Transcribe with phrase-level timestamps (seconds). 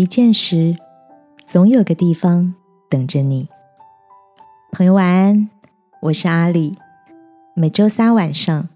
[0.00, 0.78] 疲倦时，
[1.46, 2.54] 总有个地方
[2.88, 3.50] 等着你。
[4.72, 5.50] 朋友晚安，
[6.00, 6.74] 我是阿里。
[7.54, 8.70] 每周三晚上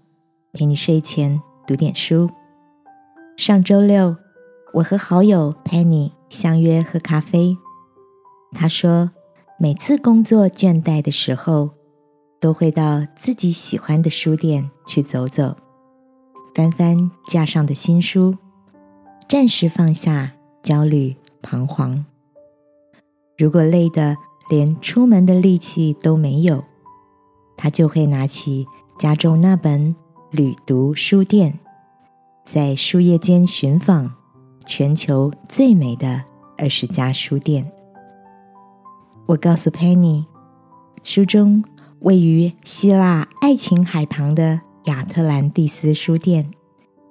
[0.53, 2.29] 陪你睡前读点书。
[3.37, 4.15] 上周六，
[4.75, 7.57] 我和好友 Penny 相约喝咖啡。
[8.51, 9.09] 他说，
[9.57, 11.71] 每次工作倦怠的时候，
[12.39, 15.57] 都会到自己喜欢的书店去走走，
[16.53, 18.37] 翻翻架上的新书，
[19.27, 20.33] 暂时放下。
[20.65, 22.03] 焦虑、彷徨。
[23.37, 24.17] 如果累得
[24.49, 26.63] 连出门的力气都没有，
[27.55, 28.65] 他就会拿起
[28.97, 29.93] 家中那本
[30.31, 31.53] 《旅读书店》，
[32.51, 34.11] 在书页间寻访
[34.65, 36.23] 全球最美的
[36.57, 37.71] 二十家书店。
[39.27, 40.25] 我告诉 Penny，
[41.03, 41.63] 书中
[41.99, 46.49] 位于希腊爱琴海旁的亚特兰蒂斯书店，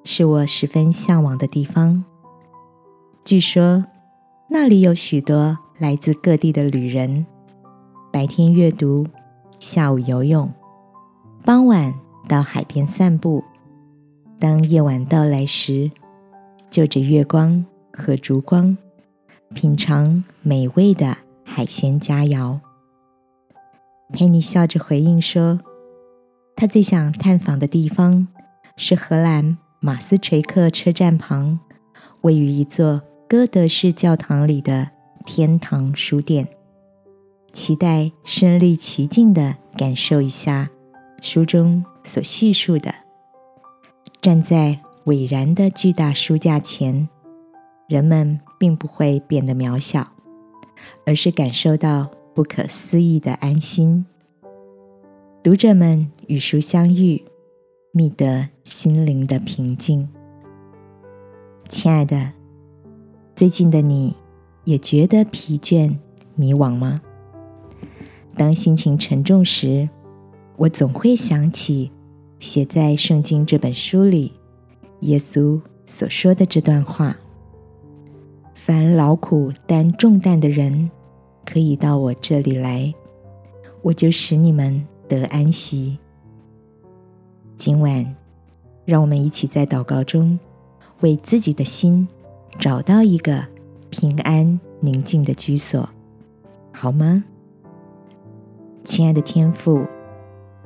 [0.03, 2.05] 是我十分向往的地方。
[3.25, 3.83] 据说，
[4.49, 7.25] 那里有许多来自各地的旅人，
[8.13, 9.07] 白天阅读，
[9.59, 10.53] 下午游泳，
[11.43, 11.95] 傍晚
[12.29, 13.43] 到海边散步。
[14.39, 15.91] 当夜晚到来时，
[16.69, 18.77] 就着月光和烛光，
[19.55, 21.17] 品尝美味的
[21.47, 22.61] 海鲜佳肴。
[24.13, 25.59] 佩妮笑着回应说
[26.55, 28.29] ：“他最想探访的地方
[28.77, 31.59] 是荷兰马斯垂克车站旁，
[32.21, 34.91] 位于一座。”歌德式教堂里的
[35.25, 36.47] 天堂书店，
[37.55, 40.71] 期待身临其境的感受一下
[41.23, 42.95] 书中所叙述的。
[44.21, 47.09] 站在伟然的巨大书架前，
[47.89, 50.07] 人们并不会变得渺小，
[51.07, 54.05] 而是感受到不可思议的安心。
[55.43, 57.25] 读者们与书相遇，
[57.91, 60.07] 觅得心灵的平静。
[61.71, 62.44] 亲爱的。
[63.37, 64.15] 最近的你，
[64.63, 65.93] 也觉得疲倦、
[66.37, 67.03] 迷惘吗？
[68.37, 69.89] 当心情沉重时，
[70.57, 71.91] 我总会想起
[72.39, 74.33] 写在《圣经》这本书里
[75.01, 77.17] 耶稣所说的这段话
[78.55, 80.89] ：“凡劳苦担重担的人，
[81.45, 82.95] 可以到我这里来，
[83.83, 85.99] 我就使你们得安息。”
[87.59, 88.15] 今晚，
[88.85, 90.39] 让我们一起在祷告中，
[91.01, 92.07] 为自己的心。
[92.59, 93.45] 找到一个
[93.91, 95.89] 平安宁静的居所，
[96.73, 97.25] 好吗？
[98.85, 99.85] 亲爱的天父，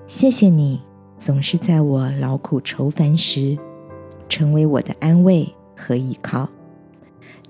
[0.06, 0.81] 谢谢你
[1.19, 3.59] 总是在我劳苦愁烦时，
[4.28, 6.49] 成为我的安慰和依靠，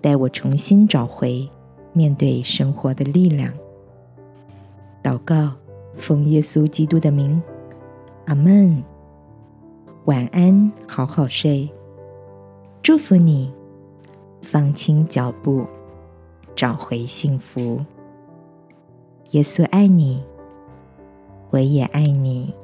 [0.00, 1.48] 带我重新找回
[1.92, 3.52] 面对生活的力量。
[5.02, 5.52] 祷告，
[5.96, 7.42] 奉耶稣基督的名，
[8.26, 8.82] 阿门。
[10.04, 11.68] 晚安，好好睡，
[12.82, 13.52] 祝福你。
[14.50, 15.66] 放轻脚步，
[16.56, 17.84] 找回幸福。
[19.32, 20.24] 耶稣爱你，
[21.50, 22.54] 我也爱你。